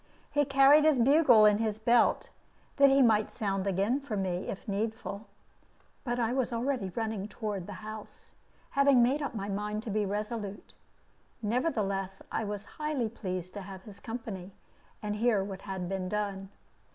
He 0.31 0.45
carried 0.45 0.83
his 0.83 0.97
bugle 0.97 1.45
in 1.45 1.59
his 1.59 1.77
belt, 1.77 2.29
that 2.77 2.89
he 2.89 3.03
might 3.03 3.29
sound 3.29 3.67
again 3.67 3.99
for 3.99 4.17
me, 4.17 4.47
if 4.47 4.67
needful. 4.67 5.27
But 6.03 6.19
I 6.19 6.33
was 6.33 6.51
already 6.51 6.89
running 6.95 7.27
toward 7.27 7.67
the 7.67 7.73
house, 7.85 8.31
having 8.71 9.03
made 9.03 9.21
up 9.21 9.35
my 9.35 9.47
mind 9.47 9.83
to 9.83 9.91
be 9.91 10.07
resolute. 10.07 10.73
Nevertheless, 11.43 12.23
I 12.31 12.43
was 12.45 12.65
highly 12.81 13.09
pleased 13.09 13.53
to 13.53 13.61
have 13.61 13.83
his 13.83 13.99
company, 13.99 14.49
and 15.03 15.17
hear 15.17 15.43
what 15.43 15.61
had 15.61 15.87
been 15.87 16.09
done. 16.09 16.49